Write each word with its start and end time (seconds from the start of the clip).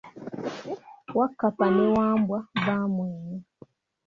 Wakkapa 1.17 1.65
ne 1.75 1.85
Wambwa 1.95 2.39
baamwennya. 2.65 3.37